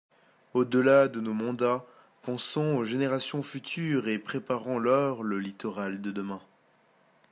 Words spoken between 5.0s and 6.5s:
le littoral de demain.